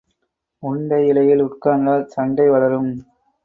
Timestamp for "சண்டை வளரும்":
2.07-2.91